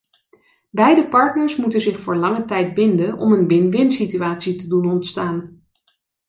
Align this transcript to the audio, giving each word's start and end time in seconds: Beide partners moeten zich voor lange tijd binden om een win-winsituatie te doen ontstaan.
Beide 0.71 1.07
partners 1.09 1.55
moeten 1.55 1.81
zich 1.81 1.99
voor 1.99 2.15
lange 2.17 2.45
tijd 2.45 2.73
binden 2.73 3.17
om 3.17 3.31
een 3.33 3.47
win-winsituatie 3.47 4.55
te 4.55 4.67
doen 4.67 4.91
ontstaan. 4.91 5.63